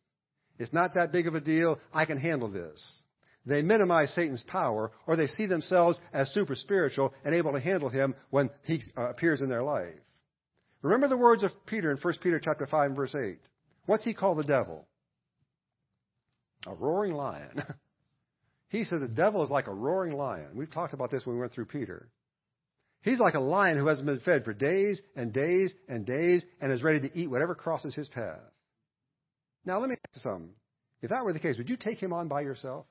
[0.59, 1.81] It's not that big of a deal.
[1.93, 3.03] I can handle this.
[3.47, 7.91] They minimize Satan's power, or they see themselves as super spiritual and able to handle
[7.91, 9.95] him when he uh, appears in their life.
[10.81, 13.39] Remember the words of Peter in 1 Peter chapter 5 and verse 8.
[13.87, 14.87] What's he called the devil?
[16.67, 17.63] A roaring lion.
[18.69, 20.49] he says the devil is like a roaring lion.
[20.55, 22.09] We've talked about this when we went through Peter.
[23.03, 26.73] He's like a lion who hasn't been fed for days and days and days and
[26.73, 28.41] is ready to eat whatever crosses his path.
[29.67, 30.51] Now let me ask you something.
[31.03, 32.87] If that were the case, would you take him on by yourself?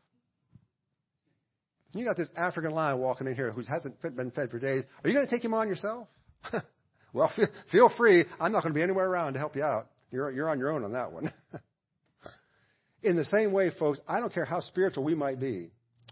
[1.93, 4.83] You got this African lion walking in here who hasn't been fed for days.
[5.03, 6.07] Are you going to take him on yourself?
[7.13, 7.31] well,
[7.71, 8.25] feel, free.
[8.39, 9.87] I'm not going to be anywhere around to help you out.
[10.11, 11.31] You're, you're on your own on that one.
[13.03, 15.69] in the same way, folks, I don't care how spiritual we might be.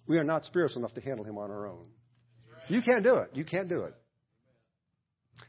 [0.07, 1.85] We are not spiritual enough to handle him on our own.
[2.67, 3.31] You can't do it.
[3.33, 3.95] You can't do it.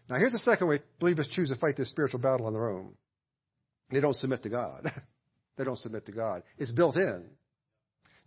[0.09, 2.95] Now, here's the second way believers choose to fight this spiritual battle on their own.
[3.91, 4.91] They don't submit to God.
[5.59, 6.43] they don't submit to God.
[6.57, 7.25] It's built in.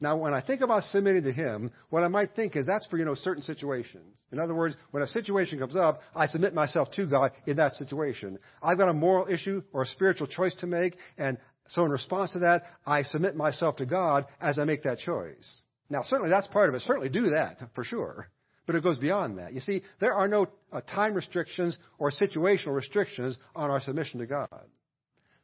[0.01, 2.97] Now, when I think about submitting to Him, what I might think is that's for,
[2.97, 4.13] you know, certain situations.
[4.31, 7.75] In other words, when a situation comes up, I submit myself to God in that
[7.75, 8.38] situation.
[8.62, 11.38] I've got a moral issue or a spiritual choice to make, and
[11.69, 15.62] so in response to that, I submit myself to God as I make that choice.
[15.89, 16.81] Now, certainly that's part of it.
[16.81, 18.27] Certainly do that, for sure.
[18.67, 19.53] But it goes beyond that.
[19.53, 24.25] You see, there are no uh, time restrictions or situational restrictions on our submission to
[24.25, 24.65] God.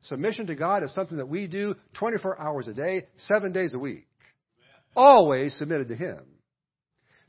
[0.04, 3.80] Submission to God is something that we do 24 hours a day, seven days a
[3.80, 4.08] week
[4.96, 6.20] always submitted to Him.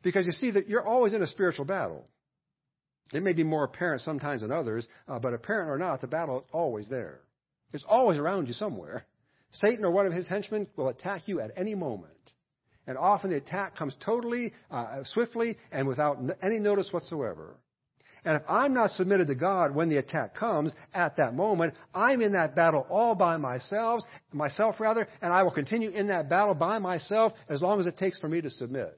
[0.02, 2.08] Because you see that you're always in a spiritual battle.
[3.12, 6.40] It may be more apparent sometimes than others, uh, but apparent or not, the battle
[6.40, 7.20] is always there.
[7.72, 9.04] It's always around you somewhere.
[9.52, 12.12] Satan or one of his henchmen will attack you at any moment.
[12.86, 17.56] And often the attack comes totally, uh, swiftly, and without any notice whatsoever.
[18.24, 22.22] And if I'm not submitted to God when the attack comes at that moment, I'm
[22.22, 26.54] in that battle all by myself, myself rather, and I will continue in that battle
[26.54, 28.96] by myself as long as it takes for me to submit.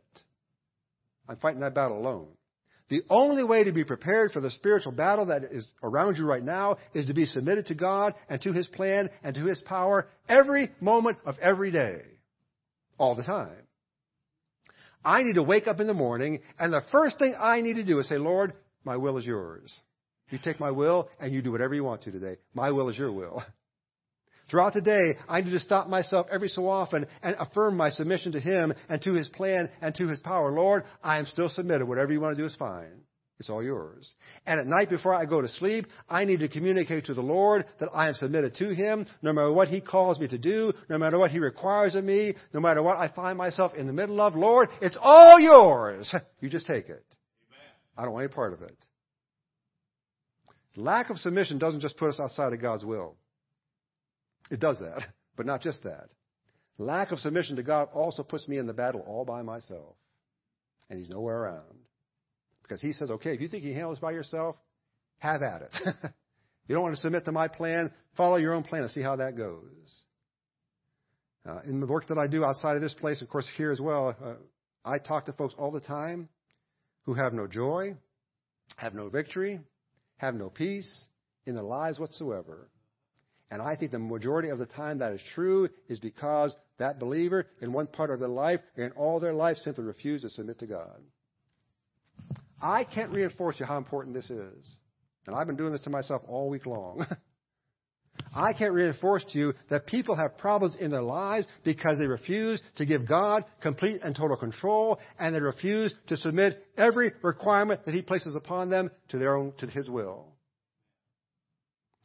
[1.27, 2.29] I'm fighting that battle alone.
[2.91, 6.45] The only way to be prepared for the spiritual battle that is around you right
[6.45, 10.07] now is to be submitted to God and to His plan and to His power
[10.29, 12.03] every moment of every day.
[12.99, 13.57] All the time.
[15.03, 17.85] I need to wake up in the morning and the first thing I need to
[17.85, 18.53] do is say, Lord,
[18.85, 19.81] my will is yours.
[20.31, 22.37] You take my will and you do whatever you want to today.
[22.55, 23.42] My will is your will.
[24.51, 28.33] Throughout the day, I need to stop myself every so often and affirm my submission
[28.33, 30.53] to Him and to His plan and to His power.
[30.53, 31.87] Lord, I am still submitted.
[31.87, 33.05] Whatever you want to do is fine.
[33.40, 34.14] It's all yours.
[34.47, 37.64] And at night before I go to sleep, I need to communicate to the Lord
[37.81, 40.99] that I am submitted to Him, no matter what He calls me to do, no
[40.99, 44.20] matter what He requires of me, no matter what I find myself in the middle
[44.20, 44.37] of.
[44.37, 46.14] Lord, it's all yours.
[46.40, 47.03] You just take it.
[47.97, 48.77] I don't want any part of it.
[50.77, 53.17] Lack of submission doesn't just put us outside of God's will.
[54.51, 56.11] It does that, but not just that.
[56.79, 59.95] Lack of submission to God also puts me in the battle all by myself.
[60.91, 61.79] And He's nowhere around.
[62.63, 64.57] Because He says, okay, if you think you handle this by yourself,
[65.19, 65.71] have at it.
[66.67, 69.17] you don't want to submit to my plan, follow your own plan and see how
[69.17, 70.05] that goes.
[71.49, 73.81] Uh, in the work that I do outside of this place, of course, here as
[73.81, 74.35] well, uh,
[74.85, 76.29] I talk to folks all the time
[77.05, 77.95] who have no joy,
[78.77, 79.61] have no victory,
[80.17, 81.05] have no peace
[81.47, 82.69] in their lives whatsoever.
[83.51, 87.47] And I think the majority of the time that is true is because that believer,
[87.61, 90.67] in one part of their life, in all their life, simply refused to submit to
[90.67, 91.01] God.
[92.61, 94.77] I can't reinforce you how important this is.
[95.27, 97.07] And I've been doing this to myself all week long.
[98.35, 102.61] I can't reinforce to you that people have problems in their lives because they refuse
[102.77, 107.94] to give God complete and total control and they refuse to submit every requirement that
[107.94, 110.27] He places upon them to their own, to His will.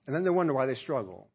[0.05, 1.27] And then they wonder why they struggle.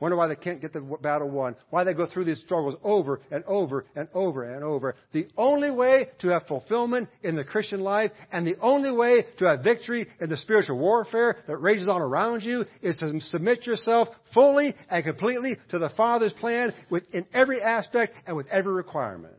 [0.00, 1.54] Wonder why they can't get the battle won.
[1.70, 4.96] Why they go through these struggles over and over and over and over.
[5.12, 9.46] The only way to have fulfillment in the Christian life and the only way to
[9.46, 14.08] have victory in the spiritual warfare that rages on around you is to submit yourself
[14.32, 16.74] fully and completely to the Father's plan
[17.12, 19.34] in every aspect and with every requirement.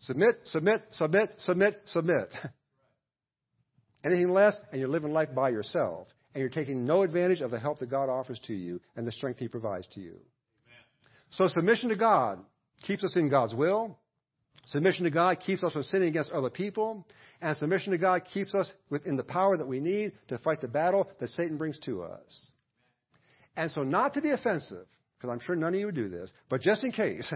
[0.00, 2.28] Submit, submit, submit, submit, submit.
[4.04, 7.58] Anything less, and you're living life by yourself and you're taking no advantage of the
[7.58, 10.10] help that God offers to you and the strength He provides to you.
[10.10, 10.84] Amen.
[11.30, 12.40] So submission to God
[12.82, 13.96] keeps us in God's will.
[14.66, 17.06] Submission to God keeps us from sinning against other people.
[17.40, 20.68] And submission to God keeps us within the power that we need to fight the
[20.68, 22.50] battle that Satan brings to us.
[23.56, 26.32] And so, not to be offensive, because I'm sure none of you would do this,
[26.48, 27.32] but just in case,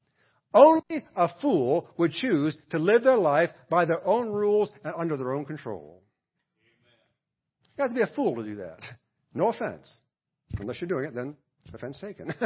[0.54, 5.16] only a fool would choose to live their life by their own rules and under
[5.16, 5.97] their own control.
[7.78, 8.80] You have to be a fool to do that.
[9.32, 9.98] No offense.
[10.58, 11.36] Unless you're doing it, then
[11.72, 12.34] offense taken.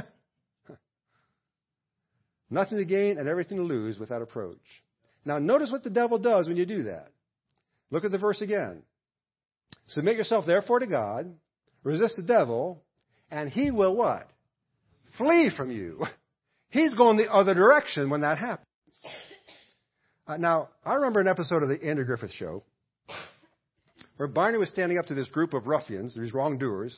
[2.51, 4.61] Nothing to gain and everything to lose with that approach.
[5.25, 7.09] Now, notice what the devil does when you do that.
[7.91, 8.83] Look at the verse again.
[9.87, 11.33] Submit yourself therefore to God,
[11.83, 12.83] resist the devil,
[13.31, 14.29] and he will what?
[15.17, 16.05] Flee from you.
[16.69, 18.67] He's going the other direction when that happens.
[20.27, 22.65] Uh, now, I remember an episode of the Andy Griffith Show
[24.23, 26.97] where Barney was standing up to this group of ruffians, these wrongdoers.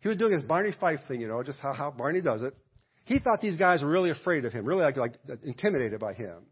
[0.00, 2.56] He was doing his Barney Fife thing, you know, just how, how Barney does it.
[3.04, 5.12] He thought these guys were really afraid of him, really like, like
[5.44, 6.46] intimidated by him.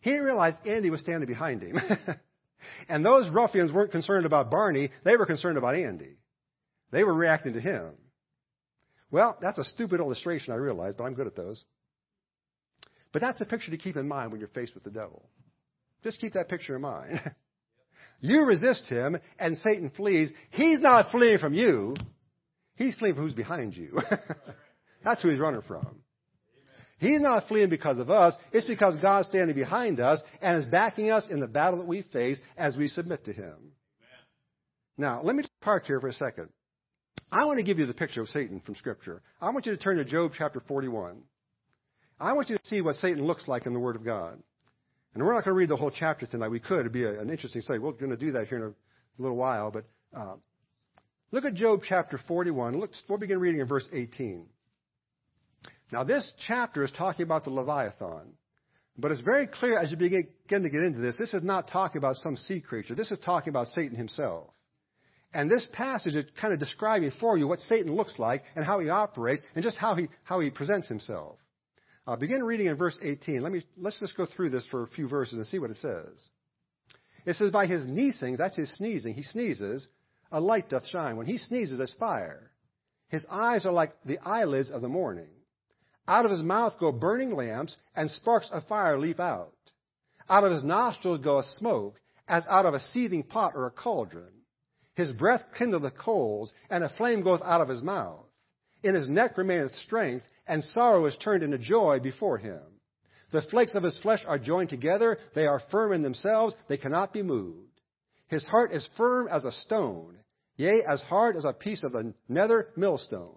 [0.00, 1.76] He didn't realize Andy was standing behind him.
[2.88, 6.16] and those ruffians weren't concerned about Barney, they were concerned about Andy.
[6.90, 7.90] They were reacting to him.
[9.10, 11.62] Well, that's a stupid illustration, I realize, but I'm good at those.
[13.12, 15.28] But that's a picture to keep in mind when you're faced with the devil.
[16.02, 17.20] Just keep that picture in mind.
[18.20, 20.32] You resist him, and Satan flees.
[20.50, 21.94] He's not fleeing from you.
[22.74, 23.98] He's fleeing from who's behind you.
[25.04, 26.00] That's who he's running from.
[26.98, 28.34] He's not fleeing because of us.
[28.52, 32.02] It's because God's standing behind us and is backing us in the battle that we
[32.02, 33.54] face as we submit to Him.
[34.96, 36.48] Now, let me park here for a second.
[37.30, 39.22] I want to give you the picture of Satan from Scripture.
[39.40, 41.22] I want you to turn to Job chapter 41.
[42.18, 44.42] I want you to see what Satan looks like in the Word of God.
[45.18, 46.46] And we're not going to read the whole chapter tonight.
[46.46, 46.78] We could.
[46.78, 47.80] It'd be a, an interesting study.
[47.80, 48.72] We're going to do that here in a
[49.20, 49.72] little while.
[49.72, 49.84] But
[50.16, 50.36] uh,
[51.32, 52.78] look at Job chapter 41.
[52.78, 54.46] Look, we'll begin reading in verse 18.
[55.90, 58.34] Now, this chapter is talking about the Leviathan.
[58.96, 61.98] But it's very clear as you begin to get into this, this is not talking
[61.98, 62.94] about some sea creature.
[62.94, 64.50] This is talking about Satan himself.
[65.34, 68.78] And this passage is kind of describing for you what Satan looks like and how
[68.78, 71.38] he operates and just how he, how he presents himself.
[72.08, 73.42] Uh, begin reading in verse 18.
[73.42, 75.76] Let me, let's just go through this for a few verses and see what it
[75.76, 76.30] says.
[77.26, 79.86] It says, By his sneezing, that's his sneezing, he sneezes,
[80.32, 81.18] a light doth shine.
[81.18, 82.50] When he sneezes, there's fire.
[83.10, 85.28] His eyes are like the eyelids of the morning.
[86.06, 89.52] Out of his mouth go burning lamps, and sparks of fire leap out.
[90.30, 94.32] Out of his nostrils goeth smoke, as out of a seething pot or a cauldron.
[94.94, 98.24] His breath kindleth coals, and a flame goeth out of his mouth.
[98.82, 102.60] In his neck remaineth strength, and sorrow is turned into joy before him.
[103.30, 105.18] The flakes of his flesh are joined together.
[105.34, 106.54] They are firm in themselves.
[106.68, 107.68] They cannot be moved.
[108.28, 110.16] His heart is firm as a stone,
[110.56, 113.36] yea, as hard as a piece of the nether millstone.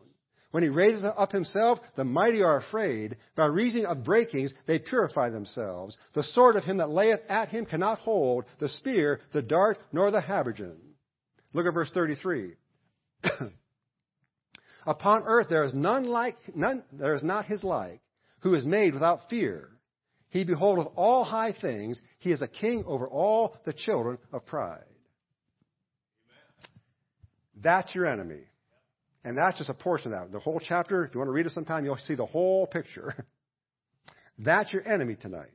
[0.52, 3.16] When he raises up himself, the mighty are afraid.
[3.36, 5.98] By reason of breakings, they purify themselves.
[6.14, 10.12] The sword of him that layeth at him cannot hold, the spear, the dart, nor
[10.12, 10.76] the habergeon.
[11.54, 12.56] Look at verse 33.
[14.86, 18.02] Upon earth there is none like, none, there is not his like,
[18.40, 19.70] who is made without fear.
[20.30, 22.00] He beholdeth all high things.
[22.20, 24.84] He is a king over all the children of pride.
[27.62, 28.42] That's your enemy.
[29.24, 30.32] And that's just a portion of that.
[30.32, 33.26] The whole chapter, if you want to read it sometime, you'll see the whole picture.
[34.40, 35.50] that's your enemy tonight.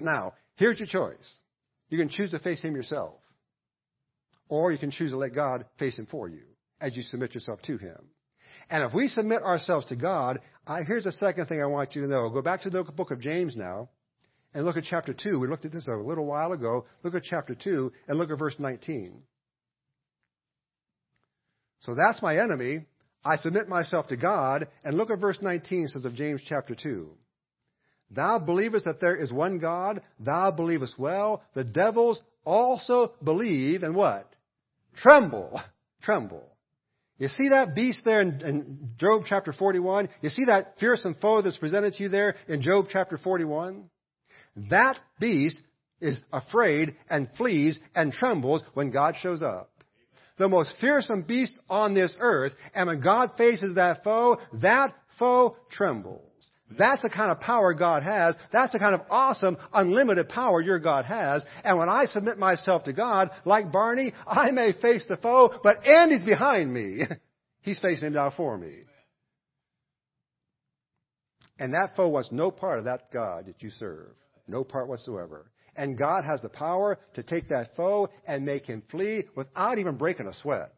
[0.00, 1.40] Now, here's your choice.
[1.90, 3.14] You can choose to face him yourself.
[4.48, 6.42] Or you can choose to let God face him for you
[6.80, 7.98] as you submit yourself to him.
[8.68, 12.02] And if we submit ourselves to God, I, here's the second thing I want you
[12.02, 12.28] to know.
[12.30, 13.88] Go back to the book of James now
[14.54, 15.38] and look at chapter 2.
[15.38, 16.86] We looked at this a little while ago.
[17.04, 19.22] Look at chapter 2 and look at verse 19.
[21.80, 22.86] So that's my enemy.
[23.24, 24.66] I submit myself to God.
[24.82, 27.08] And look at verse 19 says of James chapter 2.
[28.10, 31.42] Thou believest that there is one God, thou believest well.
[31.54, 34.28] The devils also believe and what?
[34.96, 35.60] Tremble.
[36.02, 36.55] Tremble.
[37.18, 40.08] You see that beast there in, in, Job chapter 41?
[40.20, 43.84] You see that fearsome foe that's presented to you there in Job chapter 41?
[44.70, 45.60] That beast
[46.00, 49.70] is afraid and flees and trembles when God shows up.
[50.38, 55.56] The most fearsome beast on this earth, and when God faces that foe, that foe
[55.70, 56.25] trembles.
[56.76, 58.34] That's the kind of power God has.
[58.52, 61.44] That's the kind of awesome, unlimited power your God has.
[61.62, 65.86] And when I submit myself to God, like Barney, I may face the foe, but
[65.86, 67.02] Andy's behind me.
[67.62, 68.74] He's facing down for me.
[71.58, 74.14] And that foe wants no part of that God that you serve.
[74.48, 75.50] No part whatsoever.
[75.76, 79.96] And God has the power to take that foe and make him flee without even
[79.96, 80.72] breaking a sweat.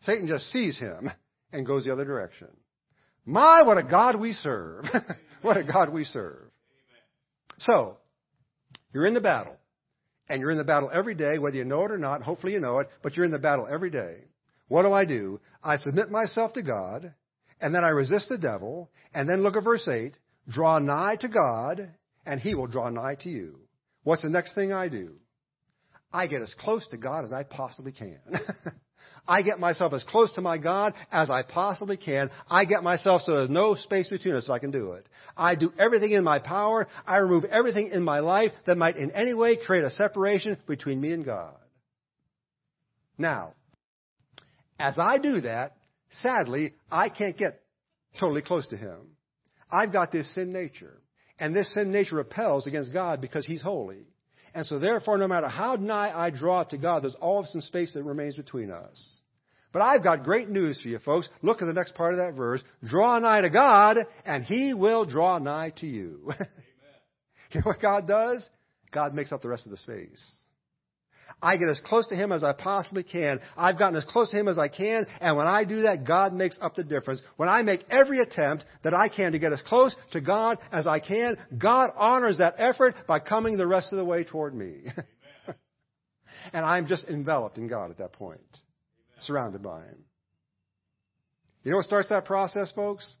[0.00, 1.10] Satan just sees him
[1.52, 2.48] and goes the other direction.
[3.24, 4.84] My, what a God we serve.
[5.42, 6.50] what a God we serve.
[7.58, 7.98] So,
[8.92, 9.56] you're in the battle.
[10.28, 12.22] And you're in the battle every day, whether you know it or not.
[12.22, 14.18] Hopefully you know it, but you're in the battle every day.
[14.68, 15.40] What do I do?
[15.62, 17.12] I submit myself to God,
[17.60, 20.16] and then I resist the devil, and then look at verse 8.
[20.48, 21.90] Draw nigh to God,
[22.24, 23.58] and he will draw nigh to you.
[24.04, 25.14] What's the next thing I do?
[26.12, 28.20] I get as close to God as I possibly can.
[29.26, 32.30] I get myself as close to my God as I possibly can.
[32.48, 35.08] I get myself so there's no space between us so I can do it.
[35.36, 36.88] I do everything in my power.
[37.06, 41.00] I remove everything in my life that might in any way create a separation between
[41.00, 41.54] me and God.
[43.18, 43.54] Now,
[44.78, 45.76] as I do that,
[46.22, 47.60] sadly, I can't get
[48.18, 48.98] totally close to Him.
[49.70, 51.00] I've got this sin nature.
[51.38, 54.06] And this sin nature repels against God because He's holy.
[54.54, 57.92] And so therefore, no matter how nigh I draw to God, there's always some space
[57.94, 59.20] that remains between us.
[59.72, 61.28] But I've got great news for you folks.
[61.42, 62.62] Look at the next part of that verse.
[62.84, 66.32] Draw nigh to God, and He will draw nigh to you.
[67.52, 68.48] you know what God does?
[68.90, 70.39] God makes up the rest of the space.
[71.42, 73.40] I get as close to Him as I possibly can.
[73.56, 76.32] I've gotten as close to Him as I can, and when I do that, God
[76.32, 77.22] makes up the difference.
[77.36, 80.86] When I make every attempt that I can to get as close to God as
[80.86, 84.82] I can, God honors that effort by coming the rest of the way toward me.
[86.52, 89.22] and I'm just enveloped in God at that point, Amen.
[89.22, 90.04] surrounded by Him.
[91.62, 93.14] You know what starts that process, folks?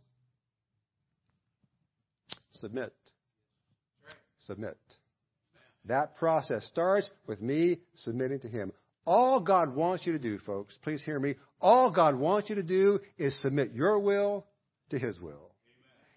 [2.52, 2.92] Submit.
[4.46, 4.78] Submit.
[5.90, 8.72] That process starts with me submitting to Him.
[9.04, 11.34] All God wants you to do, folks, please hear me.
[11.60, 14.46] All God wants you to do is submit your will
[14.90, 15.50] to His will.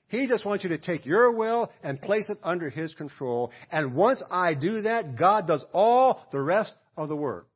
[0.09, 3.51] He just wants you to take your will and place it under His control.
[3.71, 7.47] And once I do that, God does all the rest of the work.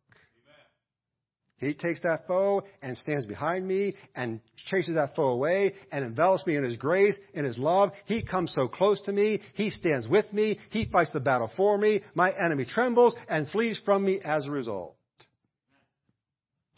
[1.59, 6.45] He takes that foe and stands behind me and chases that foe away and envelops
[6.45, 7.91] me in His grace, in His love.
[8.05, 9.41] He comes so close to me.
[9.55, 10.59] He stands with me.
[10.69, 12.01] He fights the battle for me.
[12.13, 14.95] My enemy trembles and flees from me as a result.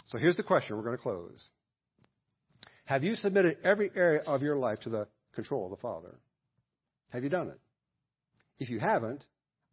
[0.08, 1.50] So here's the question we're going to close.
[2.86, 6.16] Have you submitted every area of your life to the control of the Father?
[7.10, 7.60] Have you done it?
[8.60, 9.26] If you haven't,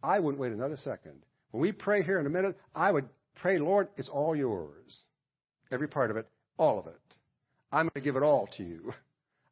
[0.02, 1.22] I wouldn't wait another second.
[1.52, 5.04] When we pray here in a minute, I would Pray, Lord, it's all yours.
[5.70, 6.26] Every part of it,
[6.56, 7.00] all of it.
[7.72, 8.92] I'm going to give it all to you.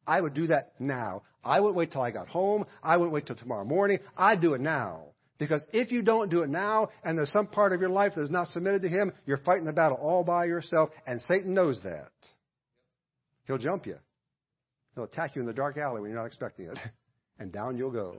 [0.07, 1.23] I would do that now.
[1.43, 2.65] I wouldn't wait till I got home.
[2.81, 3.99] I wouldn't wait till tomorrow morning.
[4.17, 5.05] I'd do it now.
[5.37, 8.21] Because if you don't do it now, and there's some part of your life that
[8.21, 11.81] is not submitted to Him, you're fighting the battle all by yourself, and Satan knows
[11.83, 12.11] that.
[13.45, 13.97] He'll jump you.
[14.95, 16.79] He'll attack you in the dark alley when you're not expecting it.
[17.37, 18.15] And down you'll go.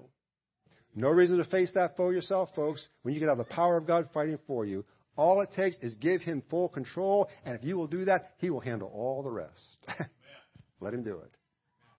[0.95, 3.87] No reason to face that foe yourself, folks, when you can have the power of
[3.87, 4.85] God fighting for you.
[5.17, 8.51] All it takes is give him full control, and if you will do that, he
[8.51, 9.87] will handle all the rest.
[10.81, 11.31] Let him do it.